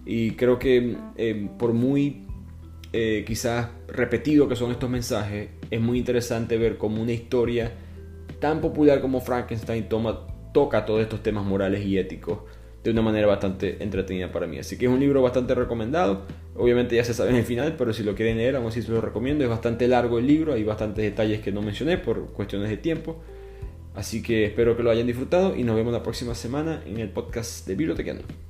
[0.04, 2.26] Y creo que eh, por muy
[2.92, 7.72] eh, quizás repetido que son estos mensajes, es muy interesante ver cómo una historia
[8.40, 12.40] tan popular como Frankenstein toma, toca todos estos temas morales y éticos
[12.84, 14.58] de una manera bastante entretenida para mí.
[14.58, 16.26] Así que es un libro bastante recomendado.
[16.56, 18.90] Obviamente ya se sabe en el final, pero si lo quieren leer, aún así se
[18.90, 19.44] lo recomiendo.
[19.44, 23.16] Es bastante largo el libro, hay bastantes detalles que no mencioné por cuestiones de tiempo.
[23.94, 27.08] Así que espero que lo hayan disfrutado y nos vemos la próxima semana en el
[27.08, 28.47] podcast de Bibliotequeando.